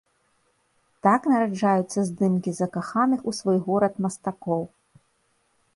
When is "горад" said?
3.69-3.93